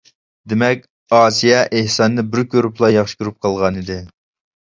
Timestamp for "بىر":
2.31-2.45